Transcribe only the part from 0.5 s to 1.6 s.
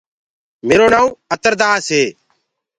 ميرو نآئونٚ اتر